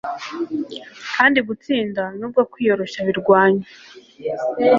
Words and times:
kandi 1.15 1.39
gutsinda 1.47 2.03
nubwo 2.17 2.41
kwiyoroshya 2.51 2.99
birwanya 3.07 3.67